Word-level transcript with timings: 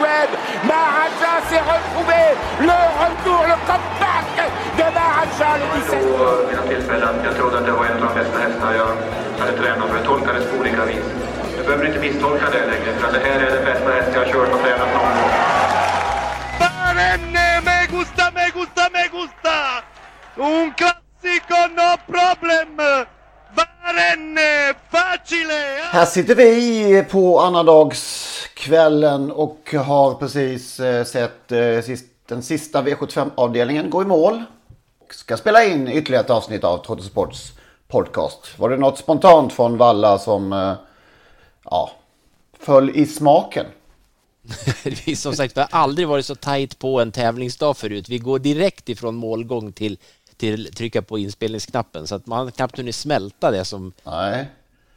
Suède. 0.00 0.34
Maharaja 0.64 1.32
s'est 1.48 1.64
retrouvé. 1.74 2.22
Le 2.60 2.80
retour, 3.04 3.42
le 3.52 3.56
comeback 3.68 4.28
de 4.78 4.86
Maharaja, 4.96 5.50
le 5.60 5.66
17. 5.90 6.00
på 6.16 6.46
mina 6.50 6.62
tillfällen. 6.62 7.14
Jag 7.24 7.34
trodde 7.36 7.58
att 7.58 7.66
det 7.66 7.72
var 7.72 7.84
en 7.84 8.02
av 8.02 8.08
de 8.08 8.20
bästa 8.20 8.38
hästar 8.38 8.74
jag 8.74 8.90
hade 9.40 9.52
tränat 9.58 9.88
för. 9.88 9.96
Jag 9.96 10.04
tolkade 10.04 10.38
det 10.38 10.44
på 10.44 10.56
olika 10.60 10.84
vis. 10.84 11.04
Du 11.56 11.62
behöver 11.64 11.86
inte 11.86 11.98
misstolka 11.98 12.46
det 12.50 12.66
längre, 12.72 12.90
för 12.98 13.06
att 13.06 13.14
det 13.14 13.20
här 13.28 13.40
är 13.40 13.50
den 13.56 13.64
bästa 13.64 13.90
häst 13.92 14.10
jag 14.14 14.20
har 14.20 14.32
kört 14.32 14.52
och 14.54 14.60
tränat 14.62 14.88
någon 14.94 15.12
gång. 15.16 15.32
Barenne, 16.60 17.60
me 17.66 17.78
gusta, 17.98 18.24
me 18.34 18.44
gusta, 18.54 18.82
me 18.92 19.04
gusta! 19.16 19.56
Un 20.36 20.72
classico, 20.80 21.58
no 21.78 21.90
problem! 22.12 22.76
Barenne, 23.56 24.74
facile! 24.92 25.60
Här 25.92 26.04
sitter 26.04 26.34
vi 26.34 27.04
på 27.10 27.40
annandagskvällen 28.60 29.30
och 29.30 29.74
har 29.74 30.14
precis 30.14 30.80
eh, 30.80 31.04
sett 31.04 31.52
eh, 31.52 31.96
den 32.26 32.42
sista 32.42 32.82
V75-avdelningen 32.82 33.90
gå 33.90 34.02
i 34.02 34.04
mål. 34.04 34.42
Och 34.98 35.14
ska 35.14 35.36
spela 35.36 35.64
in 35.64 35.88
ytterligare 35.88 36.24
ett 36.24 36.30
avsnitt 36.30 36.64
av 36.64 36.78
Trotto 36.78 37.02
Sports 37.02 37.52
podcast. 37.88 38.58
Var 38.58 38.70
det 38.70 38.76
något 38.76 38.98
spontant 38.98 39.52
från 39.52 39.76
Valla 39.76 40.18
som 40.18 40.52
eh, 40.52 40.74
ja, 41.64 41.90
föll 42.58 42.90
i 42.90 43.06
smaken? 43.06 43.66
som 45.16 45.34
sagt 45.34 45.56
vi 45.56 45.60
har 45.60 45.68
aldrig 45.70 46.08
varit 46.08 46.26
så 46.26 46.34
tajt 46.34 46.78
på 46.78 47.00
en 47.00 47.12
tävlingsdag 47.12 47.74
förut. 47.74 48.08
Vi 48.08 48.18
går 48.18 48.38
direkt 48.38 48.88
ifrån 48.88 49.14
målgång 49.14 49.72
till, 49.72 49.98
till 50.36 50.74
trycka 50.74 51.02
på 51.02 51.18
inspelningsknappen 51.18 52.06
så 52.06 52.14
att 52.14 52.26
man 52.26 52.52
knappt 52.52 52.78
hunnit 52.78 52.94
smälta 52.94 53.50
det 53.50 53.64
som, 53.64 53.92
Nej. 54.04 54.48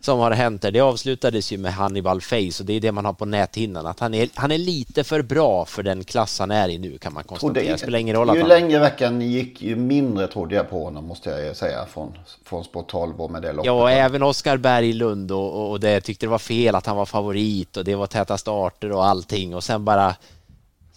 Som 0.05 0.19
har 0.19 0.31
hänt 0.31 0.61
där. 0.61 0.71
Det 0.71 0.79
avslutades 0.79 1.51
ju 1.51 1.57
med 1.57 1.73
Hannibal 1.73 2.21
Face 2.21 2.59
och 2.59 2.65
det 2.65 2.73
är 2.73 2.79
det 2.79 2.91
man 2.91 3.05
har 3.05 3.13
på 3.13 3.25
näthinnan. 3.25 3.85
Att 3.85 3.99
han 3.99 4.13
är, 4.13 4.29
han 4.33 4.51
är 4.51 4.57
lite 4.57 5.03
för 5.03 5.21
bra 5.21 5.65
för 5.65 5.83
den 5.83 6.03
klass 6.03 6.39
han 6.39 6.51
är 6.51 6.69
i 6.69 6.77
nu 6.77 6.97
kan 6.97 7.13
man 7.13 7.23
konstatera. 7.23 7.71
Det 7.71 7.77
spelar 7.77 7.99
ingen 7.99 8.15
roll 8.15 8.29
att 8.29 8.35
ju 8.35 8.39
han... 8.39 8.49
längre 8.49 8.79
veckan 8.79 9.21
gick 9.21 9.61
ju 9.61 9.75
mindre 9.75 10.27
trodde 10.27 10.55
jag 10.55 10.69
på 10.69 10.83
honom 10.83 11.07
måste 11.07 11.29
jag 11.29 11.55
säga 11.55 11.85
från, 11.85 12.17
från 12.45 12.63
Sport 12.63 12.87
12 12.87 13.21
och 13.21 13.31
med 13.31 13.41
det 13.41 13.51
loppet. 13.51 13.65
Ja, 13.65 13.81
och 13.81 13.91
även 13.91 14.23
Oskar 14.23 14.57
Berglund 14.57 15.31
och, 15.31 15.53
och, 15.53 15.71
och 15.71 15.79
det 15.79 16.01
tyckte 16.01 16.25
det 16.25 16.29
var 16.29 16.39
fel 16.39 16.75
att 16.75 16.85
han 16.85 16.97
var 16.97 17.05
favorit 17.05 17.77
och 17.77 17.83
det 17.83 17.95
var 17.95 18.07
täta 18.07 18.37
starter 18.37 18.91
och 18.91 19.05
allting 19.05 19.55
och 19.55 19.63
sen 19.63 19.85
bara 19.85 20.15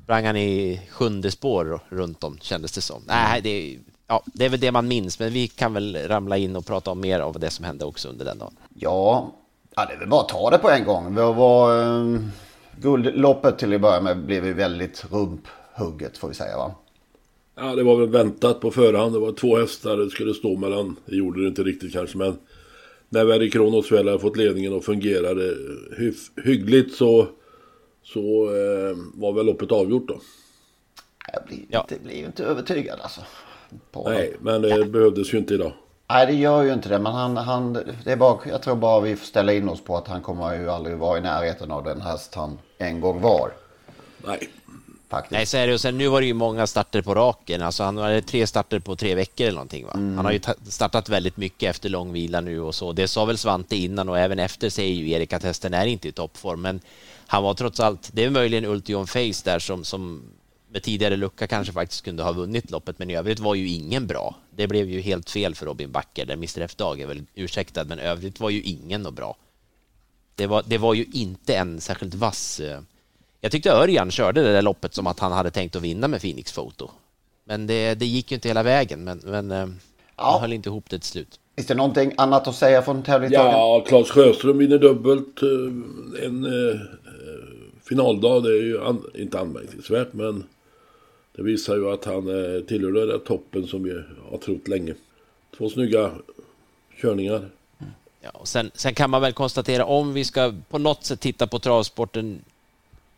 sprang 0.02 0.26
han 0.26 0.36
i 0.36 0.81
sjunde 0.91 1.31
spår 1.31 1.81
runt 1.88 2.25
om 2.25 2.38
kändes 2.41 2.72
det 2.72 2.81
som. 2.81 3.02
Nej, 3.06 3.41
det 3.42 3.48
är, 3.50 3.78
ja, 4.06 4.22
det 4.27 4.44
är 4.44 4.49
väl 4.49 4.61
det 4.61 4.72
man 4.72 4.89
minns, 4.89 5.19
men 5.19 5.33
vi 5.33 5.49
kan 5.49 5.75
väl 5.75 5.97
ramla 6.09 6.37
in 6.37 6.56
och 6.56 6.67
prata 6.67 6.91
om 6.91 7.00
mer 7.00 7.21
av 7.21 7.39
det 7.41 7.50
som 7.50 7.65
hände 7.65 7.84
också 7.84 8.09
under 8.09 8.25
den 8.25 8.39
dagen. 8.39 8.56
Ja, 8.75 9.33
ja 9.77 9.84
det 9.87 9.94
är 9.94 9.99
väl 9.99 10.09
bara 10.09 10.21
att 10.21 10.28
ta 10.28 10.50
det 10.50 10.59
på 10.59 10.71
en 10.71 10.84
gång. 10.84 11.15
Det 11.15 11.22
var, 11.22 11.83
eh, 11.83 12.19
guldloppet 12.81 13.59
till 13.59 13.75
att 13.75 13.81
börja 13.81 14.00
med 14.00 14.19
blev 14.27 14.47
ju 14.47 14.53
väldigt 14.53 15.05
rumphugget 15.11 16.19
får 16.19 16.28
vi 16.28 16.34
säga 16.34 16.56
va? 16.56 16.75
Ja, 17.55 17.75
det 17.75 17.83
var 17.83 17.97
väl 17.97 18.09
väntat 18.09 18.61
på 18.61 18.71
förhand. 18.71 19.12
Det 19.12 19.19
var 19.19 19.33
två 19.33 19.56
hästar 19.56 19.97
det 19.97 20.11
skulle 20.11 20.34
stå 20.34 20.56
mellan. 20.56 20.97
Det 21.06 21.17
gjorde 21.17 21.43
det 21.43 21.49
inte 21.49 21.62
riktigt 21.62 21.93
kanske, 21.93 22.19
men 22.19 22.38
när 23.09 23.25
Verry 23.25 23.50
Kronos 23.50 23.93
väl 23.93 24.06
hade 24.09 24.19
fått 24.19 24.37
ledningen 24.37 24.73
och 24.73 24.84
fungerade 24.84 25.55
hyf- 25.99 26.44
hyggligt 26.44 26.94
så, 26.94 27.27
så 28.03 28.21
eh, 28.44 28.97
var 29.15 29.33
väl 29.33 29.47
loppet 29.47 29.73
avgjort 29.73 30.09
då. 30.09 30.21
Jag 31.33 31.43
blir, 31.47 31.81
inte, 31.81 31.99
blir 32.05 32.17
ju 32.17 32.27
inte 32.27 32.44
övertygad 32.44 33.00
alltså. 33.00 33.21
På 33.92 34.09
Nej, 34.10 34.37
men 34.41 34.62
det 34.62 34.84
behövdes 34.84 35.34
ju 35.34 35.38
inte 35.38 35.54
idag. 35.54 35.72
Nej, 36.09 36.26
det 36.26 36.32
gör 36.32 36.62
ju 36.62 36.72
inte 36.72 36.88
det. 36.88 36.98
Men 36.98 37.12
han, 37.12 37.37
han, 37.37 37.72
det 38.04 38.12
är 38.12 38.16
bara, 38.16 38.38
jag 38.48 38.62
tror 38.62 38.76
bara 38.76 39.00
vi 39.00 39.16
får 39.16 39.26
ställa 39.26 39.53
in 39.53 39.69
oss 39.69 39.81
på 39.84 39.97
att 39.97 40.09
han 40.09 40.22
kommer 40.22 40.54
ju 40.54 40.70
aldrig 40.70 40.97
vara 40.97 41.19
i 41.19 41.20
närheten 41.20 41.70
av 41.70 41.84
den 41.84 42.00
häst 42.00 42.34
han 42.34 42.59
en 42.78 43.00
gång 43.00 43.20
var. 43.20 43.50
Nej. 44.26 44.48
Faktiskt. 45.09 45.32
Nej, 45.32 45.47
så 45.47 45.56
är 45.56 45.66
det. 45.66 45.75
Och 45.75 45.81
sen, 45.81 45.98
nu 45.98 46.09
var 46.09 46.20
det 46.20 46.26
ju 46.26 46.34
många 46.34 46.66
starter 46.66 47.03
på 47.03 47.14
raken. 47.14 47.62
Alltså, 47.62 47.82
han 47.82 47.97
hade 47.97 48.22
tre 48.22 48.47
starter 48.47 48.78
på 48.78 48.97
tre 48.97 49.14
veckor 49.14 49.47
eller 49.47 49.54
någonting. 49.54 49.87
Va? 49.87 49.93
Mm. 49.94 50.16
Han 50.16 50.25
har 50.25 50.32
ju 50.32 50.38
ta- 50.38 50.54
startat 50.69 51.08
väldigt 51.08 51.37
mycket 51.37 51.70
efter 51.70 51.88
lång 51.88 52.12
vila 52.12 52.41
nu 52.41 52.60
och 52.60 52.75
så. 52.75 52.93
Det 52.93 53.08
sa 53.08 53.25
väl 53.25 53.38
Svante 53.38 53.76
innan 53.76 54.08
och 54.08 54.19
även 54.19 54.38
efter 54.38 54.70
säger 54.70 54.94
ju 54.94 55.10
Erik 55.10 55.32
att 55.32 55.43
hästen 55.43 55.75
är 55.75 55.87
inte 55.87 56.08
i 56.08 56.12
toppform. 56.12 56.62
Men 56.62 56.81
han 57.26 57.43
var 57.43 57.54
trots 57.54 57.81
allt, 57.81 58.10
det 58.12 58.25
är 58.25 58.31
möjligen 58.31 58.64
Ultion 58.64 59.06
Face 59.06 59.43
där 59.44 59.58
som, 59.58 59.84
som 59.84 60.22
med 60.76 60.82
tidigare 60.82 61.16
lucka 61.16 61.47
kanske 61.47 61.72
faktiskt 61.72 62.04
kunde 62.04 62.22
ha 62.22 62.32
vunnit 62.32 62.70
loppet, 62.70 62.98
men 62.98 63.10
i 63.10 63.16
övrigt 63.16 63.38
var 63.41 63.54
ju 63.54 63.69
ingen 63.69 64.06
bra. 64.06 64.34
Det 64.56 64.66
blev 64.66 64.88
ju 64.91 65.00
helt 65.00 65.31
fel 65.31 65.54
för 65.54 65.66
Robin 65.66 65.92
Backer, 65.92 66.26
där 66.26 66.34
Mr 66.34 66.60
F-dag 66.60 67.00
är 67.00 67.06
väl 67.06 67.22
ursäktad, 67.34 67.84
men 67.84 67.98
övrigt 67.98 68.41
var 68.41 68.50
ju 68.50 68.62
ingen 68.62 69.03
något 69.03 69.14
bra. 69.14 69.37
Det 70.34 70.47
var, 70.47 70.62
det 70.66 70.78
var 70.78 70.94
ju 70.94 71.06
inte 71.12 71.56
en 71.56 71.81
särskilt 71.81 72.14
vass... 72.14 72.60
eh, 72.60 72.81
Jag 73.41 73.53
tyckte 73.53 73.70
Örjan 73.70 74.10
körde 74.10 74.42
det 74.42 74.53
där 74.53 74.62
loppet 74.62 74.94
som 74.94 75.06
att 75.06 75.19
han 75.20 75.32
hade 75.32 75.50
tänkt 75.50 75.76
att 75.76 75.82
vinna 75.82 76.09
med 76.09 76.20
Phoenix 76.20 76.53
Photo. 76.53 76.91
Men 77.44 77.66
det, 77.66 77.94
det 77.94 78.06
gick 78.06 78.31
ju 78.31 78.34
inte 78.34 78.48
hela 78.48 78.62
vägen, 78.62 79.04
men, 79.04 79.20
men 79.25 79.50
eh, 79.50 79.69
han 80.16 80.41
höll 80.41 80.53
inte 80.53 80.69
ihop 80.69 80.91
det 80.91 80.98
till 80.98 81.08
slut. 81.08 81.41
Finns 81.56 81.66
det 81.69 81.75
någonting 81.75 82.12
annat 82.16 82.48
att 82.48 82.56
säga 82.56 82.82
från 82.82 83.03
tävlingsdagen? 83.03 83.53
Ja, 83.53 83.84
Claes 83.88 84.10
Sjöström 84.10 84.58
vinner 84.58 84.78
dubbelt. 84.78 85.43
eh, 85.43 86.26
En 86.26 86.44
eh, 86.44 86.81
finaldag, 87.88 88.43
det 88.43 88.48
är 88.48 88.62
ju 88.62 88.84
an, 88.84 89.03
inte 89.14 89.41
anmärkningsvärt, 89.41 90.12
men 90.12 90.44
det 91.36 91.42
visar 91.42 91.76
ju 91.76 91.92
att 91.92 92.04
han 92.04 92.28
eh, 92.28 92.60
tillhör 92.60 92.92
den 92.92 93.08
där 93.08 93.19
toppen 93.19 93.66
som 93.66 93.82
vi 93.82 93.91
har 94.30 94.38
trott 94.38 94.69
länge. 94.69 94.94
Två 95.56 95.70
snygga 95.70 96.12
körningar. 97.00 97.48
Ja, 98.20 98.30
och 98.30 98.48
sen, 98.48 98.70
sen 98.74 98.94
kan 98.94 99.10
man 99.10 99.22
väl 99.22 99.32
konstatera 99.32 99.84
om 99.84 100.12
vi 100.12 100.25
ska 100.25 100.54
på 100.70 100.78
något 100.78 101.04
sätt 101.04 101.20
titta 101.20 101.46
på 101.46 101.58
travsporten 101.58 102.41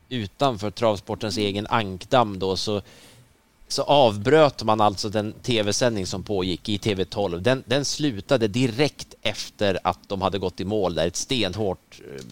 utanför 0.08 0.70
travsportens 0.70 1.36
egen 1.36 1.66
ankdamm 1.66 2.38
då 2.38 2.56
så, 2.56 2.82
så 3.68 3.82
avbröt 3.82 4.64
man 4.64 4.80
alltså 4.80 5.08
den 5.08 5.32
tv-sändning 5.32 6.06
som 6.06 6.22
pågick 6.22 6.68
i 6.68 6.78
TV12. 6.78 7.38
Den, 7.40 7.62
den 7.66 7.84
slutade 7.84 8.48
direkt 8.48 9.14
efter 9.22 9.78
att 9.84 10.08
de 10.08 10.22
hade 10.22 10.38
gått 10.38 10.60
i 10.60 10.64
mål 10.64 10.94
där, 10.94 11.06
ett 11.06 11.16
stenhårt, 11.16 12.00
eh, 12.14 12.22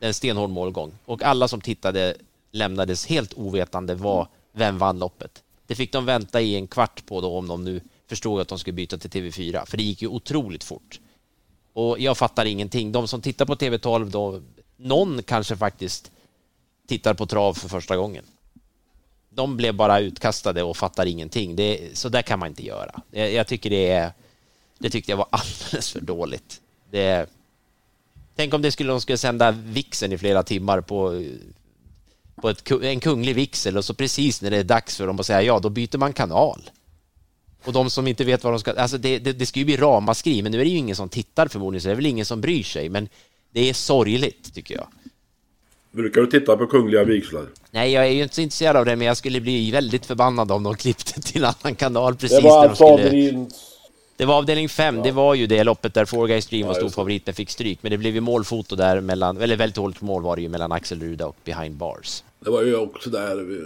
en 0.00 0.14
stenhård 0.14 0.50
målgång. 0.50 0.92
Och 1.04 1.22
alla 1.22 1.48
som 1.48 1.60
tittade 1.60 2.14
lämnades 2.52 3.06
helt 3.06 3.34
ovetande 3.34 3.94
vad, 3.94 4.26
vem 4.54 4.78
vann 4.78 4.98
loppet. 4.98 5.42
Det 5.66 5.74
fick 5.74 5.92
de 5.92 6.04
vänta 6.04 6.40
i 6.40 6.56
en 6.56 6.66
kvart 6.66 7.06
på 7.06 7.20
då 7.20 7.38
om 7.38 7.48
de 7.48 7.64
nu 7.64 7.80
förstod 8.06 8.40
att 8.40 8.48
de 8.48 8.58
skulle 8.58 8.74
byta 8.74 8.98
till 8.98 9.10
TV4, 9.10 9.66
för 9.66 9.76
det 9.76 9.82
gick 9.82 10.02
ju 10.02 10.08
otroligt 10.08 10.64
fort. 10.64 11.00
Och 11.72 12.00
jag 12.00 12.18
fattar 12.18 12.44
ingenting. 12.44 12.92
De 12.92 13.08
som 13.08 13.20
tittar 13.20 13.46
på 13.46 13.54
TV12 13.54 14.10
då, 14.10 14.40
någon 14.76 15.22
kanske 15.22 15.56
faktiskt 15.56 16.10
tittar 16.86 17.14
på 17.14 17.26
trav 17.26 17.54
för 17.54 17.68
första 17.68 17.96
gången. 17.96 18.24
De 19.30 19.56
blev 19.56 19.74
bara 19.74 20.00
utkastade 20.00 20.62
och 20.62 20.76
fattar 20.76 21.06
ingenting. 21.06 21.56
Det, 21.56 21.98
så 21.98 22.08
där 22.08 22.22
kan 22.22 22.38
man 22.38 22.48
inte 22.48 22.66
göra. 22.66 23.00
Jag, 23.10 23.32
jag 23.32 23.46
tycker 23.46 23.70
det 23.70 23.90
är, 23.90 24.12
det 24.78 24.90
tyckte 24.90 25.12
jag 25.12 25.16
var 25.16 25.26
alldeles 25.30 25.92
för 25.92 26.00
dåligt. 26.00 26.60
Det, 26.90 27.30
tänk 28.36 28.54
om 28.54 28.62
det 28.62 28.72
skulle, 28.72 28.92
de 28.92 29.00
skulle 29.00 29.18
sända 29.18 29.50
vixen 29.50 30.12
i 30.12 30.18
flera 30.18 30.42
timmar 30.42 30.80
på, 30.80 31.24
på 32.34 32.48
ett, 32.48 32.70
en 32.70 33.00
kunglig 33.00 33.34
vixel 33.34 33.76
och 33.76 33.84
så 33.84 33.94
precis 33.94 34.42
när 34.42 34.50
det 34.50 34.56
är 34.56 34.64
dags 34.64 34.96
för 34.96 35.06
dem 35.06 35.20
att 35.20 35.26
säga 35.26 35.42
ja, 35.42 35.58
då 35.58 35.70
byter 35.70 35.98
man 35.98 36.12
kanal. 36.12 36.70
Och 37.64 37.72
de 37.72 37.90
som 37.90 38.06
inte 38.06 38.24
vet 38.24 38.44
vad 38.44 38.52
de 38.52 38.60
ska... 38.60 38.72
Alltså 38.72 38.98
det, 38.98 39.18
det, 39.18 39.32
det 39.32 39.46
ska 39.46 39.58
ju 39.58 39.64
bli 39.64 39.76
ramaskri, 39.76 40.42
men 40.42 40.52
nu 40.52 40.60
är 40.60 40.64
det 40.64 40.70
ju 40.70 40.76
ingen 40.76 40.96
som 40.96 41.08
tittar 41.08 41.48
förmodligen, 41.48 41.82
så 41.82 41.88
det 41.88 41.92
är 41.92 41.96
väl 41.96 42.06
ingen 42.06 42.26
som 42.26 42.40
bryr 42.40 42.62
sig. 42.62 42.88
Men 42.88 43.08
det 43.50 43.68
är 43.68 43.74
sorgligt, 43.74 44.54
tycker 44.54 44.74
jag. 44.74 44.86
Brukar 45.92 46.20
du 46.20 46.26
titta 46.26 46.56
på 46.56 46.66
Kungliga 46.66 47.04
Vigslar? 47.04 47.46
Nej, 47.70 47.92
jag 47.92 48.06
är 48.06 48.10
ju 48.10 48.22
inte 48.22 48.34
så 48.34 48.40
intresserad 48.40 48.76
av 48.76 48.84
det, 48.84 48.96
men 48.96 49.06
jag 49.06 49.16
skulle 49.16 49.40
bli 49.40 49.70
väldigt 49.70 50.06
förbannad 50.06 50.52
om 50.52 50.62
de 50.62 50.74
klippte 50.74 51.20
till 51.20 51.44
en 51.44 51.54
annan 51.60 51.74
kanal 51.74 52.16
precis 52.16 52.38
Det 52.38 52.44
var 52.44 52.62
där 52.62 52.68
de 52.68 52.76
skulle... 52.76 53.46
Det 54.16 54.24
var 54.24 54.34
avdelning 54.34 54.68
5, 54.68 55.02
det 55.02 55.10
var 55.12 55.34
ju 55.34 55.46
det 55.46 55.64
loppet 55.64 55.94
där 55.94 56.04
Four 56.04 56.26
Guys 56.26 56.46
Dream 56.46 56.66
var 56.66 56.74
Ja, 56.74 56.78
stor 56.78 56.88
favorit 56.88 57.26
men 57.26 57.34
fick 57.34 57.50
stryk. 57.50 57.78
Men 57.82 57.90
det 57.90 57.98
blev 57.98 58.14
ju 58.14 58.20
målfoto 58.20 58.76
där 58.76 59.00
mellan, 59.00 59.40
eller 59.40 59.56
väldigt 59.56 59.76
dåligt 59.76 60.00
mål 60.00 60.22
var 60.22 60.36
det 60.36 60.42
ju 60.42 60.48
mellan 60.48 60.72
Axel 60.72 61.00
Ruda 61.00 61.26
och 61.26 61.36
Behind 61.44 61.74
Bars. 61.74 62.24
Det 62.40 62.50
var 62.50 62.62
ju 62.62 62.76
också 62.76 63.10
där 63.10 63.60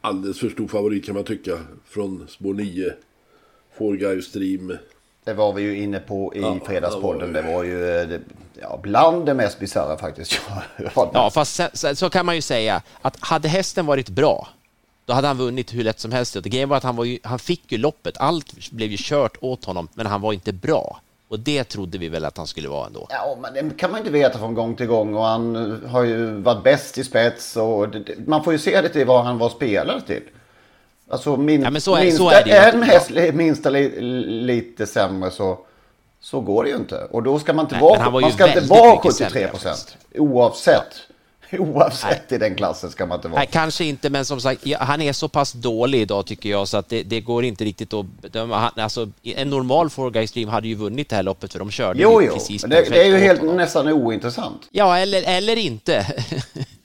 alldeles 0.00 0.38
för 0.40 0.48
stor 0.50 0.68
favorit 0.68 1.06
kan 1.06 1.14
man 1.14 1.24
tycka. 1.24 1.58
Från 1.88 2.26
spår 2.28 2.54
9. 2.54 2.92
Four 3.78 3.96
Guys 3.96 4.24
Stream. 4.24 4.76
Det 5.24 5.32
var 5.34 5.52
vi 5.52 5.62
ju 5.62 5.82
inne 5.82 5.98
på 5.98 6.34
i 6.34 6.40
Ja, 6.40 6.58
Fredagspodden. 6.66 7.32
det 7.32 7.42
Det 7.42 7.52
var 7.54 7.64
ju 7.64 8.00
eh, 8.00 8.08
det, 8.08 8.20
ja, 8.60 8.80
bland 8.82 9.26
det 9.26 9.34
mest 9.34 9.58
bisarra 9.58 9.98
faktiskt. 9.98 10.40
Ja, 10.94 11.10
Ja, 11.14 11.30
fast 11.30 11.60
så, 11.74 11.96
så 11.96 12.10
kan 12.10 12.26
man 12.26 12.34
ju 12.34 12.42
säga 12.42 12.82
att 13.02 13.16
hade 13.20 13.48
hästen 13.48 13.86
varit 13.86 14.08
bra, 14.08 14.48
då 15.10 15.14
hade 15.14 15.28
han 15.28 15.36
vunnit 15.38 15.74
hur 15.74 15.84
lätt 15.84 16.00
som 16.00 16.12
helst. 16.12 16.36
Det 16.42 16.48
grejen 16.48 16.68
var 16.68 16.76
att 16.76 16.82
han, 16.82 16.96
var 16.96 17.04
ju, 17.04 17.18
han 17.22 17.38
fick 17.38 17.72
ju 17.72 17.78
loppet, 17.78 18.16
allt 18.18 18.70
blev 18.70 18.90
ju 18.90 18.96
kört 19.00 19.36
åt 19.40 19.64
honom, 19.64 19.88
men 19.94 20.06
han 20.06 20.20
var 20.20 20.32
inte 20.32 20.52
bra. 20.52 21.00
Och 21.28 21.40
det 21.40 21.64
trodde 21.64 21.98
vi 21.98 22.08
väl 22.08 22.24
att 22.24 22.36
han 22.36 22.46
skulle 22.46 22.68
vara 22.68 22.86
ändå. 22.86 23.06
Ja, 23.10 23.38
men 23.40 23.54
det 23.54 23.76
kan 23.76 23.90
man 23.90 24.00
inte 24.00 24.12
veta 24.12 24.38
från 24.38 24.54
gång 24.54 24.74
till 24.76 24.86
gång 24.86 25.14
och 25.14 25.24
han 25.24 25.80
har 25.88 26.02
ju 26.02 26.26
varit 26.40 26.64
bäst 26.64 26.98
i 26.98 27.04
spets 27.04 27.56
och 27.56 27.88
det, 27.88 28.26
man 28.26 28.44
får 28.44 28.52
ju 28.52 28.58
se 28.58 28.80
det 28.80 28.88
till 28.88 29.06
vad 29.06 29.24
han 29.24 29.38
var 29.38 29.48
spelare 29.48 30.00
till. 30.00 30.22
Alltså 31.10 31.36
min, 31.36 31.62
Ja, 31.62 31.80
så 31.80 31.94
är- 31.96 32.00
minsta, 32.04 32.18
så 32.18 32.30
är 32.30 32.44
det 32.44 32.58
en 32.58 32.82
häst 32.82 33.10
minsta 33.34 33.70
li, 33.70 34.00
lite 34.26 34.86
sämre 34.86 35.30
så, 35.30 35.58
så 36.20 36.40
går 36.40 36.64
det 36.64 36.70
ju 36.70 36.76
inte. 36.76 37.04
Och 37.10 37.22
då 37.22 37.38
ska 37.38 37.52
man 37.52 37.64
inte 37.64 37.74
Nej, 37.74 37.82
vara, 37.82 38.10
man 38.10 38.32
ska 38.32 38.48
inte 38.48 38.60
vara 38.60 38.90
mycket 38.94 39.12
73 39.12 39.28
sämre 39.30 39.48
procent. 39.48 39.96
Oavsett. 40.14 40.96
Oavsett 41.58 42.32
i 42.32 42.38
den 42.38 42.54
klassen 42.54 42.90
ska 42.90 43.06
man 43.06 43.18
inte 43.18 43.28
vara. 43.28 43.38
Nej, 43.38 43.48
kanske 43.52 43.84
inte, 43.84 44.10
men 44.10 44.24
som 44.24 44.40
sagt, 44.40 44.62
han 44.78 45.02
är 45.02 45.12
så 45.12 45.28
pass 45.28 45.52
dålig 45.52 46.00
idag 46.00 46.26
tycker 46.26 46.50
jag 46.50 46.68
så 46.68 46.76
att 46.76 46.88
det, 46.88 47.02
det 47.02 47.20
går 47.20 47.44
inte 47.44 47.64
riktigt 47.64 47.94
att 47.94 48.06
bedöma. 48.06 48.72
Alltså, 48.76 49.08
en 49.22 49.50
normal 49.50 49.90
Four 49.90 50.10
Guys 50.10 50.32
Dream 50.32 50.48
hade 50.48 50.68
ju 50.68 50.74
vunnit 50.74 51.08
det 51.08 51.16
här 51.16 51.22
loppet 51.22 51.52
för 51.52 51.58
de 51.58 51.70
körde 51.70 52.02
Jo, 52.02 52.22
jo, 52.22 52.32
precis 52.32 52.62
men 52.62 52.70
det, 52.70 52.90
det 52.90 53.02
är 53.02 53.06
ju 53.06 53.16
helt 53.16 53.42
nästan 53.42 53.88
ointressant. 53.88 54.68
Ja, 54.70 54.98
eller, 54.98 55.22
eller 55.26 55.56
inte. 55.56 56.06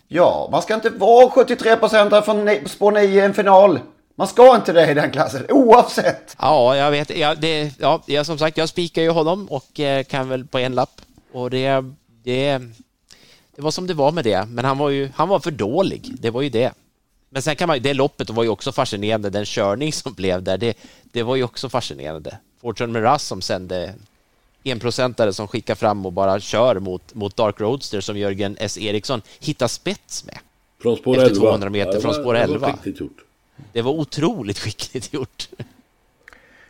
Ja, 0.07 0.49
man 0.51 0.61
ska 0.61 0.73
inte 0.73 0.89
vara 0.89 1.29
73 1.29 1.75
procent 1.75 2.25
från 2.25 2.49
spår 2.65 2.91
9 2.91 3.03
i 3.03 3.19
en 3.19 3.33
final. 3.33 3.79
Man 4.17 4.27
ska 4.27 4.55
inte 4.55 4.73
det 4.73 4.91
i 4.91 4.93
den 4.93 5.11
klassen, 5.11 5.45
oavsett. 5.49 6.35
Ja, 6.39 6.75
jag 6.75 6.91
vet. 6.91 7.17
Ja, 7.17 7.35
det, 7.35 7.71
ja, 8.05 8.23
som 8.23 8.37
sagt, 8.37 8.57
jag 8.57 8.69
spikar 8.69 9.01
ju 9.01 9.09
honom 9.09 9.47
och 9.49 9.79
eh, 9.79 10.03
kan 10.03 10.29
väl 10.29 10.47
på 10.47 10.59
en 10.59 10.75
lapp. 10.75 11.01
Och 11.33 11.49
det, 11.49 11.83
det, 12.23 12.61
det 13.55 13.61
var 13.61 13.71
som 13.71 13.87
det 13.87 13.93
var 13.93 14.11
med 14.11 14.23
det. 14.23 14.45
Men 14.49 14.65
han 14.65 14.77
var 14.77 14.89
ju 14.89 15.09
han 15.15 15.29
var 15.29 15.39
för 15.39 15.51
dålig. 15.51 16.11
Det 16.19 16.29
var 16.29 16.41
ju 16.41 16.49
det. 16.49 16.73
Men 17.29 17.41
sen 17.41 17.55
kan 17.55 17.67
man 17.67 17.81
det 17.81 17.93
loppet 17.93 18.29
var 18.29 18.43
ju 18.43 18.49
också 18.49 18.71
fascinerande. 18.71 19.29
Den 19.29 19.45
körning 19.45 19.93
som 19.93 20.13
blev 20.13 20.43
där, 20.43 20.57
det, 20.57 20.77
det 21.03 21.23
var 21.23 21.35
ju 21.35 21.43
också 21.43 21.69
fascinerande. 21.69 22.37
Fortune 22.61 22.93
Miraz 22.93 23.23
som 23.23 23.41
sände 23.41 23.93
enprocentare 24.63 25.33
som 25.33 25.47
skickar 25.47 25.75
fram 25.75 26.05
och 26.05 26.13
bara 26.13 26.39
kör 26.39 26.79
mot, 26.79 27.13
mot 27.13 27.35
Dark 27.35 27.61
Roadster 27.61 28.01
som 28.01 28.17
Jörgen 28.17 28.57
S. 28.59 28.77
Eriksson 28.77 29.21
hittar 29.39 29.67
spets 29.67 30.25
med. 30.25 30.37
Från 30.81 30.95
spår 30.97 31.13
Efter 31.17 31.29
11. 31.29 31.41
200 31.41 31.69
meter 31.69 31.89
Ja, 31.89 31.95
det 31.95 32.01
från 32.01 32.11
var- 32.13 32.19
spår 32.21 32.33
det 32.33 32.39
var 32.47 32.53
11. 32.53 32.71
skickligt 32.73 32.99
gjort. 32.99 33.17
Det 33.73 33.81
var 33.81 33.91
otroligt 33.91 34.59
skickligt 34.59 35.13
gjort. 35.13 35.49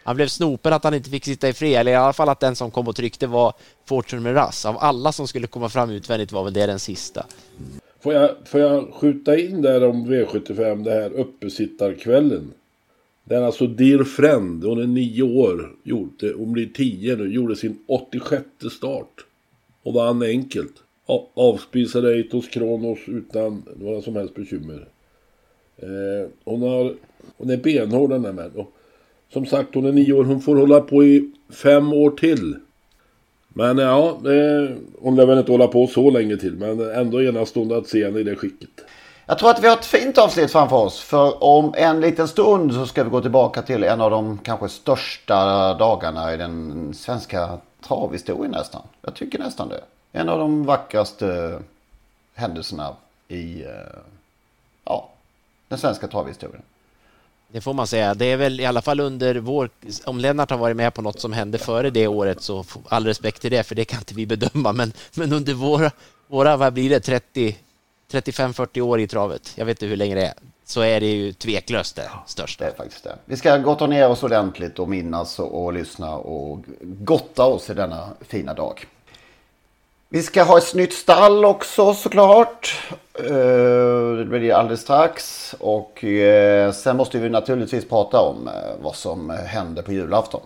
Han 0.05 0.15
blev 0.15 0.27
snopen 0.27 0.73
att 0.73 0.83
han 0.83 0.93
inte 0.93 1.09
fick 1.09 1.25
sitta 1.25 1.49
i 1.49 1.53
fred, 1.53 1.79
eller 1.79 1.91
i 1.91 1.95
alla 1.95 2.13
fall 2.13 2.29
att 2.29 2.39
den 2.39 2.55
som 2.55 2.71
kom 2.71 2.87
och 2.87 2.95
tryckte 2.95 3.27
var 3.27 3.53
Fortune 3.85 4.21
Miraz. 4.21 4.65
Av 4.65 4.77
alla 4.77 5.11
som 5.11 5.27
skulle 5.27 5.47
komma 5.47 5.69
fram 5.69 5.89
utvändigt 5.89 6.31
var 6.31 6.43
väl 6.43 6.53
det 6.53 6.65
den 6.65 6.79
sista. 6.79 7.25
Får 7.99 8.13
jag, 8.13 8.31
får 8.45 8.61
jag 8.61 8.93
skjuta 8.93 9.39
in 9.39 9.61
där 9.61 9.83
om 9.83 10.07
V75, 10.07 10.83
det 10.83 10.91
här 10.91 11.09
uppesittarkvällen. 11.13 12.53
Den 13.23 13.43
alltså 13.43 13.67
Dear 13.67 14.03
Friend, 14.03 14.63
hon 14.63 14.81
är 14.81 14.87
nio 14.87 15.23
år, 15.23 15.75
gjorde, 15.83 16.33
hon 16.37 16.51
blir 16.51 16.69
tio 16.73 17.15
nu, 17.15 17.33
gjorde 17.33 17.55
sin 17.55 17.79
86 17.87 18.45
start. 18.71 19.25
Och 19.83 19.93
vann 19.93 20.21
enkelt. 20.21 20.73
Avspisade 21.33 22.13
Eitos 22.13 22.47
Kronos 22.47 22.99
utan 23.07 23.63
några 23.75 24.01
som 24.01 24.15
helst 24.15 24.35
bekymmer. 24.35 24.87
Eh, 25.77 26.29
hon, 26.43 26.61
har, 26.61 26.95
hon 27.37 27.49
är 27.49 27.57
benhård 27.57 28.09
den 28.09 28.21
där 28.21 28.33
männen. 28.33 28.65
Som 29.33 29.45
sagt, 29.45 29.75
hon 29.75 29.85
är 29.85 29.91
nio 29.91 30.13
år, 30.13 30.23
hon 30.23 30.41
får 30.41 30.55
hålla 30.55 30.81
på 30.81 31.03
i 31.03 31.31
fem 31.49 31.93
år 31.93 32.11
till. 32.11 32.55
Men 33.47 33.77
ja, 33.77 34.09
eh, 34.09 34.75
hon 35.01 35.15
lär 35.15 35.25
väl 35.25 35.37
inte 35.37 35.51
hålla 35.51 35.67
på 35.67 35.87
så 35.87 36.09
länge 36.09 36.37
till. 36.37 36.53
Men 36.53 36.91
ändå 36.91 37.21
enastående 37.21 37.77
att 37.77 37.87
se 37.87 38.05
henne 38.05 38.19
i 38.19 38.23
det 38.23 38.35
skicket. 38.35 38.69
Jag 39.25 39.39
tror 39.39 39.49
att 39.49 39.63
vi 39.63 39.67
har 39.67 39.77
ett 39.77 39.85
fint 39.85 40.17
avsnitt 40.17 40.51
framför 40.51 40.75
oss. 40.75 40.99
För 40.99 41.43
om 41.43 41.73
en 41.77 42.01
liten 42.01 42.27
stund 42.27 42.73
så 42.73 42.85
ska 42.85 43.03
vi 43.03 43.09
gå 43.09 43.21
tillbaka 43.21 43.61
till 43.61 43.83
en 43.83 44.01
av 44.01 44.11
de 44.11 44.37
kanske 44.37 44.69
största 44.69 45.73
dagarna 45.73 46.33
i 46.33 46.37
den 46.37 46.93
svenska 46.93 47.57
travhistorien 47.87 48.51
nästan. 48.51 48.81
Jag 49.01 49.13
tycker 49.13 49.39
nästan 49.39 49.69
det. 49.69 49.81
En 50.11 50.29
av 50.29 50.39
de 50.39 50.65
vackraste 50.65 51.59
händelserna 52.33 52.95
i 53.27 53.63
eh, 53.63 53.69
ja, 54.85 55.09
den 55.67 55.77
svenska 55.77 56.07
travhistorien. 56.07 56.61
Det 57.55 57.61
får 57.61 57.73
man 57.73 57.87
säga. 57.87 58.13
Det 58.13 58.25
är 58.25 58.37
väl 58.37 58.59
i 58.59 58.65
alla 58.65 58.81
fall 58.81 58.99
under 58.99 59.35
vår... 59.35 59.69
Om 60.05 60.19
Lennart 60.19 60.49
har 60.49 60.57
varit 60.57 60.77
med 60.77 60.93
på 60.93 61.01
något 61.01 61.19
som 61.19 61.33
hände 61.33 61.57
före 61.57 61.89
det 61.89 62.07
året 62.07 62.41
så 62.41 62.65
all 62.89 63.05
respekt 63.05 63.41
till 63.41 63.51
det, 63.51 63.63
för 63.63 63.75
det 63.75 63.85
kan 63.85 63.99
inte 63.99 64.13
vi 64.13 64.25
bedöma. 64.25 64.73
Men, 64.73 64.93
men 65.15 65.33
under 65.33 65.53
våra, 65.53 65.91
våra, 66.27 66.57
vad 66.57 66.73
blir 66.73 66.89
det, 66.89 66.99
30, 66.99 67.57
35-40 68.11 68.81
år 68.81 68.99
i 68.99 69.07
travet, 69.07 69.53
jag 69.55 69.65
vet 69.65 69.77
inte 69.77 69.85
hur 69.85 69.97
länge 69.97 70.15
det 70.15 70.25
är, 70.25 70.33
så 70.65 70.81
är 70.81 70.99
det 70.99 71.11
ju 71.11 71.33
tveklöst 71.33 71.95
det 71.95 72.09
största. 72.25 72.65
Det 72.65 72.71
är 72.71 72.75
faktiskt 72.75 73.03
det. 73.03 73.15
Vi 73.25 73.37
ska 73.37 73.57
gotta 73.57 73.87
ner 73.87 74.09
oss 74.09 74.23
ordentligt 74.23 74.79
och 74.79 74.89
minnas 74.89 75.39
och, 75.39 75.65
och 75.65 75.73
lyssna 75.73 76.15
och 76.15 76.65
gotta 76.81 77.45
oss 77.45 77.69
i 77.69 77.73
denna 77.73 78.09
fina 78.21 78.53
dag. 78.53 78.85
Vi 80.15 80.23
ska 80.23 80.43
ha 80.43 80.57
ett 80.57 80.73
nytt 80.73 80.93
stall 80.93 81.45
också 81.45 81.93
såklart. 81.93 82.81
Eh, 83.13 83.25
Det 84.17 84.25
blir 84.25 84.53
alldeles 84.53 84.81
strax. 84.81 85.55
Och 85.59 86.03
eh, 86.03 86.71
sen 86.71 86.97
måste 86.97 87.19
vi 87.19 87.29
naturligtvis 87.29 87.89
prata 87.89 88.19
om 88.19 88.47
eh, 88.47 88.53
vad 88.81 88.95
som 88.95 89.29
hände 89.29 89.81
på 89.83 89.93
julafton. 89.93 90.41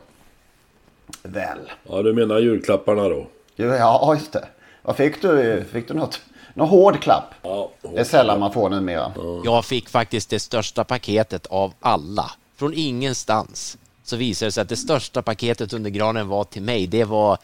Väl. 1.23 1.57
Ja, 1.89 2.01
du 2.01 2.13
menar 2.13 2.39
julklapparna 2.39 3.09
då? 3.09 3.27
Ja, 3.55 4.13
just 4.13 4.31
det. 4.31 4.47
Vad 4.81 4.95
fick 4.95 5.21
du? 5.21 5.63
Fick 5.71 5.87
du 5.87 5.93
något? 5.93 6.21
Någon 6.53 6.69
hård 6.69 7.01
klapp? 7.01 7.33
Ja, 7.41 7.71
Det 7.81 7.99
är 7.99 8.03
sällan 8.03 8.39
man 8.39 8.53
får 8.53 8.69
numera. 8.69 9.11
Jag 9.45 9.65
fick 9.65 9.89
faktiskt 9.89 10.29
det 10.29 10.39
största 10.39 10.83
paketet 10.83 11.47
av 11.47 11.73
alla. 11.79 12.31
Från 12.57 12.73
ingenstans 12.73 13.77
så 14.03 14.15
visade 14.15 14.47
det 14.47 14.51
sig 14.51 14.61
att 14.61 14.69
det 14.69 14.77
största 14.77 15.21
paketet 15.21 15.73
under 15.73 15.89
granen 15.89 16.27
var 16.27 16.43
till 16.43 16.61
mig. 16.61 16.87
Det 16.87 17.03
var 17.03 17.37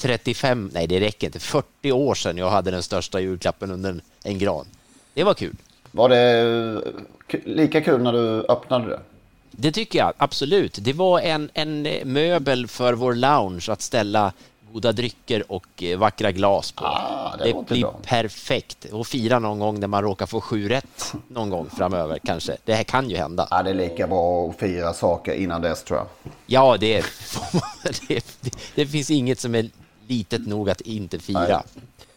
35, 0.00 0.70
nej 0.74 0.86
det 0.86 1.00
räcker 1.00 1.26
inte, 1.26 1.38
40 1.40 1.92
år 1.92 2.14
sedan 2.14 2.38
jag 2.38 2.50
hade 2.50 2.70
den 2.70 2.82
största 2.82 3.20
julklappen 3.20 3.70
under 3.70 3.90
en, 3.90 4.00
en 4.22 4.38
gran. 4.38 4.66
Det 5.14 5.24
var 5.24 5.34
kul. 5.34 5.56
Var 5.92 6.08
det 6.08 6.82
k- 7.30 7.38
lika 7.44 7.80
kul 7.80 8.02
när 8.02 8.12
du 8.12 8.44
öppnade 8.48 8.86
det? 8.88 9.00
Det 9.50 9.72
tycker 9.72 9.98
jag 9.98 10.12
absolut. 10.16 10.78
Det 10.80 10.92
var 10.92 11.20
en, 11.20 11.50
en 11.54 11.82
möbel 12.04 12.66
för 12.66 12.92
vår 12.92 13.14
lounge 13.14 13.66
att 13.68 13.82
ställa 13.82 14.32
goda 14.72 14.92
drycker 14.92 15.52
och 15.52 15.82
eh, 15.82 15.98
vackra 15.98 16.32
glas 16.32 16.72
på. 16.72 16.84
Ah, 16.84 17.36
det 17.38 17.44
det 17.44 17.66
blir 17.68 17.80
bra. 17.82 17.94
perfekt. 18.02 18.84
Och 18.92 19.06
fira 19.06 19.38
någon 19.38 19.58
gång 19.58 19.80
när 19.80 19.86
man 19.86 20.02
råkar 20.02 20.26
få 20.26 20.40
sju 20.40 20.68
rätt 20.68 21.12
någon 21.28 21.50
gång 21.50 21.66
framöver 21.76 22.18
kanske. 22.24 22.56
Det 22.64 22.74
här 22.74 22.82
kan 22.84 23.10
ju 23.10 23.16
hända. 23.16 23.48
Ja, 23.50 23.62
det 23.62 23.70
är 23.70 23.74
lika 23.74 24.06
bra 24.06 24.48
att 24.50 24.58
fira 24.58 24.92
saker 24.94 25.32
innan 25.34 25.62
dess 25.62 25.82
tror 25.84 25.98
jag. 25.98 26.06
Ja, 26.46 26.76
det, 26.76 26.96
det, 28.08 28.24
det, 28.40 28.50
det 28.74 28.86
finns 28.86 29.10
inget 29.10 29.40
som 29.40 29.54
är 29.54 29.70
litet 30.10 30.46
nog 30.46 30.70
att 30.70 30.80
inte 30.80 31.18
fira. 31.18 31.62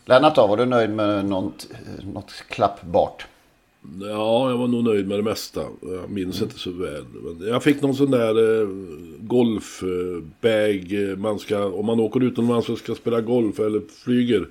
Lennart 0.05 0.35
då, 0.35 0.47
var 0.47 0.57
du 0.57 0.65
nöjd 0.65 0.89
med 0.89 1.25
något, 1.25 1.67
något 2.13 2.31
klappbart? 2.49 3.25
Ja, 4.01 4.49
jag 4.49 4.57
var 4.57 4.67
nog 4.67 4.83
nöjd 4.83 5.07
med 5.07 5.19
det 5.19 5.23
mesta. 5.23 5.65
Jag 5.81 6.09
minns 6.09 6.41
inte 6.41 6.59
så 6.59 6.71
väl. 6.71 7.05
Men 7.23 7.47
jag 7.47 7.63
fick 7.63 7.81
någon 7.81 7.95
sån 7.95 8.11
där 8.11 8.61
eh, 8.61 8.67
golfbag. 9.19 10.93
Eh, 10.93 11.17
man 11.17 11.39
ska, 11.39 11.65
om 11.65 11.85
man 11.85 11.99
åker 11.99 12.23
utomlands 12.23 12.69
och 12.69 12.77
ska 12.77 12.95
spela 12.95 13.21
golf 13.21 13.59
eller 13.59 13.81
flyger. 14.03 14.47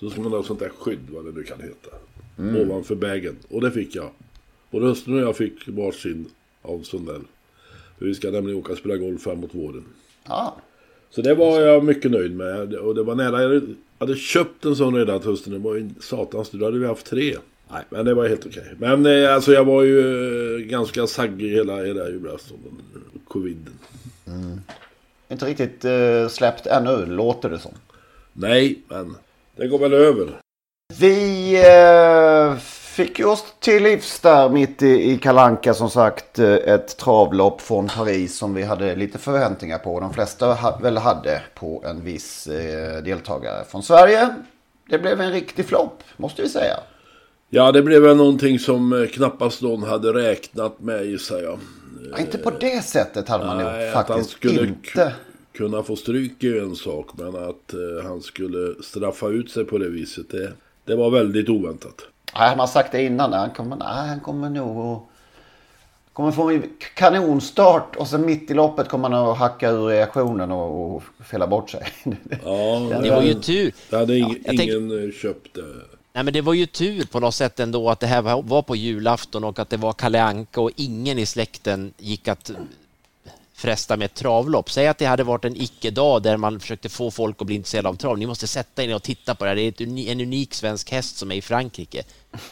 Så 0.00 0.10
ska 0.10 0.20
man 0.20 0.32
ha 0.32 0.42
sånt 0.42 0.60
där 0.60 0.72
skydd, 0.78 1.10
vad 1.10 1.24
det 1.24 1.32
nu 1.32 1.42
kan 1.42 1.60
heta. 1.60 1.96
Mm. 2.38 2.56
Ovanför 2.56 2.94
bagen. 2.94 3.36
Och 3.50 3.60
det 3.60 3.70
fick 3.70 3.94
jag. 3.94 4.10
Och 4.70 4.80
hustrun 4.80 5.16
och 5.16 5.22
jag 5.22 5.36
fick 5.36 5.68
varsin 5.68 6.26
av 6.62 6.82
sån 6.82 7.04
där. 7.04 7.20
För 7.98 8.06
vi 8.06 8.14
ska 8.14 8.30
nämligen 8.30 8.60
åka 8.60 8.72
och 8.72 8.78
spela 8.78 8.96
golf 8.96 9.22
framåt 9.22 9.54
våren. 9.54 9.84
Ja, 10.24 10.56
Så 11.14 11.22
det 11.22 11.34
var 11.34 11.60
jag 11.60 11.84
mycket 11.84 12.10
nöjd 12.10 12.36
med. 12.36 12.74
Och 12.74 12.94
det 12.94 13.02
var 13.02 13.14
nära. 13.14 13.42
Jag 13.42 13.62
hade 13.98 14.16
köpt 14.16 14.64
en 14.64 14.76
sån 14.76 14.96
redan 14.96 15.20
till 15.20 15.30
hösten. 15.30 15.52
Det 15.52 15.58
var 15.58 15.74
ju 15.74 15.90
satans 16.00 16.50
Då 16.50 16.64
hade 16.64 16.78
vi 16.78 16.86
haft 16.86 17.06
tre. 17.06 17.36
Nej, 17.72 17.82
men 17.88 18.04
det 18.04 18.14
var 18.14 18.28
helt 18.28 18.46
okej. 18.46 18.74
Men 18.78 19.06
eh, 19.06 19.34
alltså 19.34 19.52
jag 19.52 19.64
var 19.64 19.82
ju 19.82 20.00
eh, 20.56 20.60
ganska 20.60 21.06
saggig 21.06 21.50
hela, 21.50 21.84
hela 21.84 22.08
julafton. 22.08 22.58
Coviden. 23.28 23.78
inte 25.28 25.46
riktigt 25.46 25.84
eh, 25.84 26.28
släppt 26.28 26.66
ännu, 26.66 27.06
låter 27.06 27.50
det 27.50 27.58
som. 27.58 27.72
Nej, 28.32 28.78
men 28.88 29.16
det 29.56 29.66
går 29.66 29.78
väl 29.78 29.92
över. 29.92 30.28
Vi 30.98 31.54
eh, 31.54 32.56
fick 32.94 33.18
ju 33.18 33.24
oss 33.24 33.44
till 33.60 33.82
livs 33.82 34.20
där 34.20 34.48
mitt 34.48 34.82
i, 34.82 35.10
i 35.12 35.18
Kalanka 35.18 35.74
som 35.74 35.90
sagt 35.90 36.38
eh, 36.38 36.54
ett 36.54 36.96
travlopp 36.96 37.60
från 37.60 37.88
Paris 37.88 38.36
som 38.38 38.54
vi 38.54 38.62
hade 38.62 38.96
lite 38.96 39.18
förväntningar 39.18 39.78
på. 39.78 40.00
De 40.00 40.14
flesta 40.14 40.54
ha, 40.54 40.78
väl 40.82 40.96
hade 40.96 41.42
på 41.54 41.84
en 41.86 42.04
viss 42.04 42.46
eh, 42.46 43.02
deltagare 43.02 43.64
från 43.64 43.82
Sverige. 43.82 44.34
Det 44.88 44.98
blev 44.98 45.20
en 45.20 45.32
riktig 45.32 45.66
flopp 45.66 46.02
måste 46.16 46.42
vi 46.42 46.48
säga. 46.48 46.76
Ja, 47.48 47.72
det 47.72 47.82
blev 47.82 48.02
väl 48.02 48.16
någonting 48.16 48.58
som 48.58 48.92
eh, 48.92 49.08
knappast 49.08 49.62
någon 49.62 49.82
hade 49.82 50.12
räknat 50.12 50.80
med 50.80 51.06
gissar 51.06 51.38
jag. 51.42 51.58
Ja, 52.10 52.18
inte 52.18 52.38
på 52.38 52.50
det 52.50 52.84
sättet 52.84 53.28
hade 53.28 53.46
man 53.46 53.56
Nej, 53.56 53.86
gjort 53.86 53.96
att 53.96 54.08
han 54.08 54.16
faktiskt. 54.16 54.30
skulle 54.36 54.66
Inte. 54.66 55.12
kunna 55.52 55.82
få 55.82 55.96
stryk 55.96 56.42
är 56.42 56.46
ju 56.46 56.60
en 56.60 56.76
sak. 56.76 57.06
Men 57.18 57.28
att 57.28 57.74
eh, 57.74 58.06
han 58.06 58.22
skulle 58.22 58.82
straffa 58.82 59.28
ut 59.28 59.50
sig 59.50 59.64
på 59.64 59.78
det 59.78 59.88
viset, 59.88 60.30
det, 60.30 60.52
det 60.84 60.96
var 60.96 61.10
väldigt 61.10 61.48
oväntat. 61.48 62.06
Nej, 62.38 62.48
han 62.48 62.58
har 62.58 62.66
sagt 62.66 62.92
det 62.92 63.02
innan. 63.02 63.32
Han 63.32 63.50
kommer, 63.50 63.76
nej, 63.76 64.08
han 64.08 64.20
kommer 64.20 64.50
nog 64.50 64.78
att... 64.96 65.02
Kommer 66.12 66.32
få 66.32 66.50
en 66.50 66.62
kanonstart 66.94 67.96
och 67.96 68.08
sen 68.08 68.26
mitt 68.26 68.50
i 68.50 68.54
loppet 68.54 68.88
kommer 68.88 69.10
han 69.10 69.28
att 69.28 69.38
hacka 69.38 69.70
ur 69.70 69.86
reaktionen 69.86 70.50
och, 70.52 70.94
och 70.96 71.02
fälla 71.24 71.46
bort 71.46 71.70
sig. 71.70 71.86
Ja, 72.44 72.98
Det 73.02 73.10
var 73.10 73.22
ju 73.22 73.34
tur. 73.34 73.72
Det 73.90 73.96
hade 73.96 74.18
ing, 74.18 74.42
tänk- 74.46 74.60
ingen 74.60 75.04
eh, 75.08 75.12
köpt 75.12 75.54
det. 75.54 75.62
Nej 76.12 76.24
men 76.24 76.32
det 76.32 76.40
var 76.40 76.54
ju 76.54 76.66
tur 76.66 77.06
på 77.06 77.20
något 77.20 77.34
sätt 77.34 77.60
ändå 77.60 77.90
att 77.90 78.00
det 78.00 78.06
här 78.06 78.22
var 78.22 78.42
var 78.42 78.62
på 78.62 78.76
julafton 78.76 79.44
och 79.44 79.58
att 79.58 79.70
det 79.70 79.76
var 79.76 79.92
Kalle 79.92 80.22
Anka 80.22 80.60
och 80.60 80.70
ingen 80.76 81.18
i 81.18 81.26
släkten 81.26 81.92
gick 81.98 82.28
att 82.28 82.50
fresta 83.54 83.96
med 83.96 84.04
ett 84.04 84.14
travlopp. 84.14 84.70
Säg 84.70 84.86
att 84.86 84.98
det 84.98 85.04
hade 85.04 85.24
varit 85.24 85.44
en 85.44 85.56
icke-dag 85.56 86.22
där 86.22 86.36
man 86.36 86.60
försökte 86.60 86.88
få 86.88 87.10
folk 87.10 87.36
att 87.40 87.46
bli 87.46 87.56
intresserade 87.56 87.88
av 87.88 87.94
trav. 87.94 88.18
Ni 88.18 88.26
måste 88.26 88.46
sätta 88.46 88.82
er 88.82 88.88
ner 88.88 88.94
och 88.94 89.02
titta 89.02 89.34
på 89.34 89.44
det 89.44 89.50
här. 89.50 89.56
Det 89.56 89.62
är 89.62 89.72
uni- 89.86 90.08
en 90.12 90.20
unik 90.20 90.54
svensk 90.54 90.90
häst 90.90 91.16
som 91.16 91.30
är 91.32 91.34
i 91.34 91.42
Frankrike. 91.42 92.02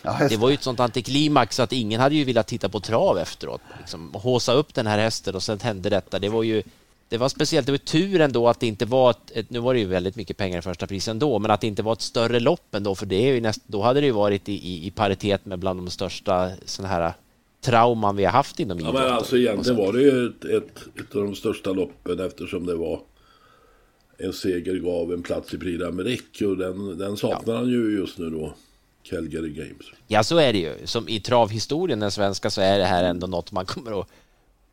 Ja, 0.02 0.18
Det 0.28 0.36
var 0.36 0.48
ju 0.48 0.54
ett 0.54 0.62
sånt 0.62 0.80
antiklimax 0.80 1.60
att 1.60 1.72
ingen 1.72 2.00
hade 2.00 2.14
ju 2.14 2.24
velat 2.24 2.46
titta 2.46 2.68
på 2.68 2.80
trav 2.80 3.18
efteråt. 3.18 3.60
Liksom, 3.78 4.10
håsa 4.14 4.52
upp 4.52 4.74
den 4.74 4.86
här 4.86 4.98
hästen 4.98 5.34
och 5.34 5.42
sen 5.42 5.60
hände 5.60 5.90
detta. 5.90 6.18
Det 6.18 6.28
var 6.28 6.42
ju 6.42 6.62
det 7.08 7.18
var 7.18 7.28
speciellt, 7.28 7.66
det 7.66 7.72
var 7.72 7.78
tur 7.78 8.20
ändå 8.20 8.48
att 8.48 8.60
det 8.60 8.66
inte 8.66 8.84
var 8.84 9.10
ett, 9.10 9.30
ett, 9.34 9.50
nu 9.50 9.58
var 9.58 9.74
det 9.74 9.80
ju 9.80 9.86
väldigt 9.86 10.16
mycket 10.16 10.36
pengar 10.36 10.58
i 10.58 10.62
första 10.62 10.86
pris 10.86 11.08
ändå, 11.08 11.38
men 11.38 11.50
att 11.50 11.60
det 11.60 11.66
inte 11.66 11.82
var 11.82 11.92
ett 11.92 12.00
större 12.02 12.40
lopp 12.40 12.74
ändå, 12.74 12.94
för 12.94 13.06
det 13.06 13.16
är 13.28 13.34
ju 13.34 13.40
näst, 13.40 13.60
då 13.66 13.82
hade 13.82 14.00
det 14.00 14.06
ju 14.06 14.12
varit 14.12 14.48
i, 14.48 14.52
i, 14.52 14.86
i 14.86 14.90
paritet 14.90 15.46
med 15.46 15.58
bland 15.58 15.78
de 15.80 15.90
största 15.90 16.50
sådana 16.66 16.94
här 16.94 17.12
trauman 17.62 18.16
vi 18.16 18.24
har 18.24 18.32
haft 18.32 18.60
inom 18.60 18.78
Ja, 18.78 18.82
idrotten. 18.82 19.02
men 19.04 19.12
alltså 19.12 19.36
egentligen 19.38 19.78
var 19.78 19.92
det 19.92 20.02
ju 20.02 20.26
ett, 20.26 20.44
ett, 20.44 20.78
ett 21.00 21.16
av 21.16 21.22
de 21.22 21.34
största 21.34 21.72
loppen 21.72 22.20
eftersom 22.20 22.66
det 22.66 22.74
var 22.74 23.00
en 24.18 24.32
seger 24.32 24.74
gav 24.74 25.12
en 25.12 25.22
plats 25.22 25.54
i 25.54 25.58
Prix 25.58 25.82
d'Amérique 25.82 26.44
och 26.44 26.56
den, 26.56 26.98
den 26.98 27.16
saknar 27.16 27.54
han 27.54 27.68
ju 27.68 27.98
just 27.98 28.18
nu 28.18 28.30
då. 28.30 28.54
Calgary 29.04 29.50
Games. 29.50 29.86
Ja, 30.06 30.22
så 30.24 30.36
är 30.38 30.52
det 30.52 30.58
ju. 30.58 30.74
Som 30.84 31.08
i 31.08 31.20
travhistorien, 31.20 32.00
den 32.00 32.10
svenska, 32.10 32.50
så 32.50 32.60
är 32.60 32.78
det 32.78 32.84
här 32.84 33.04
ändå 33.04 33.26
något 33.26 33.52
man 33.52 33.66
kommer 33.66 34.00
att, 34.00 34.08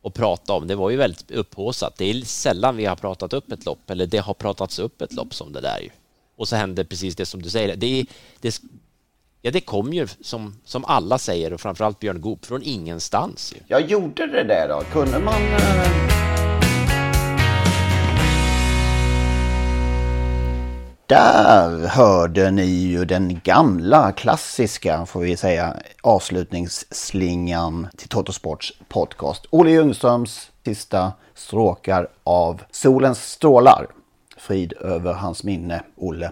att 0.03 0.13
prata 0.13 0.53
om. 0.53 0.67
Det 0.67 0.75
var 0.75 0.89
ju 0.89 0.97
väldigt 0.97 1.31
upphaussat. 1.31 1.97
Det 1.97 2.05
är 2.09 2.21
sällan 2.25 2.75
vi 2.77 2.85
har 2.85 2.95
pratat 2.95 3.33
upp 3.33 3.51
ett 3.51 3.65
lopp, 3.65 3.89
eller 3.89 4.05
det 4.05 4.17
har 4.17 4.33
pratats 4.33 4.79
upp 4.79 5.01
ett 5.01 5.13
lopp 5.13 5.33
som 5.33 5.53
det 5.53 5.61
där 5.61 5.79
ju. 5.81 5.89
Och 6.35 6.47
så 6.47 6.55
hände 6.55 6.85
precis 6.85 7.15
det 7.15 7.25
som 7.25 7.41
du 7.41 7.49
säger. 7.49 7.75
Det, 7.75 8.05
det, 8.41 8.61
ja, 9.41 9.51
det 9.51 9.61
kom 9.61 9.93
ju 9.93 10.07
som, 10.21 10.55
som 10.65 10.85
alla 10.85 11.17
säger, 11.17 11.53
och 11.53 11.61
framförallt 11.61 11.99
Björn 11.99 12.21
Goop, 12.21 12.45
från 12.45 12.61
ingenstans. 12.63 13.53
Ju. 13.55 13.61
Jag 13.67 13.81
gjorde 13.81 14.27
det 14.27 14.43
där 14.43 14.67
då. 14.67 14.81
Kunde 14.93 15.19
man... 15.19 15.41
Eh... 15.41 16.19
Där 21.07 21.87
hörde 21.87 22.51
ni 22.51 22.65
ju 22.65 23.05
den 23.05 23.39
gamla 23.43 24.11
klassiska, 24.11 25.05
får 25.05 25.19
vi 25.19 25.37
säga, 25.37 25.75
avslutningsslingan 26.01 27.87
till 27.97 28.09
Totosports 28.09 28.73
podcast. 28.87 29.45
Olle 29.49 29.71
Ljungströms 29.71 30.51
sista 30.65 31.13
stråkar 31.35 32.07
av 32.23 32.61
Solens 32.71 33.31
strålar. 33.31 33.87
Frid 34.37 34.73
över 34.73 35.13
hans 35.13 35.43
minne, 35.43 35.83
Olle. 35.95 36.31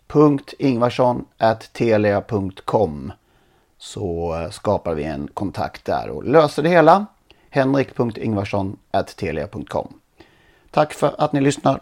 henrik.ingvarsson.telia.com 0.13 3.11
så 3.77 4.35
eh, 4.35 4.49
skapar 4.49 4.93
vi 4.93 5.03
en 5.03 5.27
kontakt 5.27 5.85
där 5.85 6.09
och 6.09 6.23
löser 6.23 6.63
det 6.63 6.69
hela. 6.69 7.05
henrik.ingvarsson.telia.com 7.49 9.93
Tack 10.71 10.93
för 10.93 11.15
att 11.17 11.33
ni 11.33 11.41
lyssnar. 11.41 11.81